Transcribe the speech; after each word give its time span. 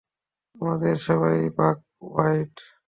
তোমাদের 0.55 0.95
সেবায়, 1.05 1.43
বাক 1.57 1.77
ওয়াইল্ড। 2.07 2.55